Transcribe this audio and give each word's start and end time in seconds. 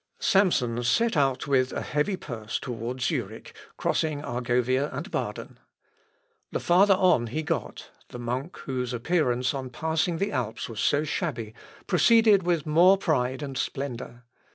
Samson 0.17 0.81
set 0.83 1.15
out 1.15 1.45
with 1.45 1.71
a 1.71 1.83
heavy 1.83 2.17
purse 2.17 2.57
towards 2.57 3.05
Zurich, 3.05 3.55
crossing 3.77 4.23
Argovia 4.23 4.91
and 4.91 5.11
Baden. 5.11 5.59
The 6.51 6.59
farther 6.59 6.95
on 6.95 7.27
he 7.27 7.43
got, 7.43 7.91
the 8.09 8.17
monk, 8.17 8.57
whose 8.65 8.93
appearance 8.93 9.53
on 9.53 9.69
passing 9.69 10.17
the 10.17 10.31
Alps 10.31 10.67
was 10.67 10.79
so 10.79 11.03
shabby, 11.03 11.53
proceeded 11.85 12.41
with 12.41 12.65
more 12.65 12.97
pride 12.97 13.43
and 13.43 13.55
splendour. 13.55 14.23